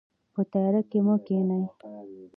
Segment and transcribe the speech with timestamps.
[0.33, 1.63] په تیاره کې مه کښینئ.